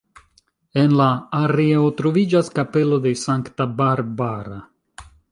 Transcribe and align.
En 0.83 0.93
la 0.99 1.09
areo 1.39 1.83
troviĝas 1.99 2.49
kapelo 2.59 2.99
de 3.03 3.11
sankta 3.25 3.67
Barbara. 3.83 4.57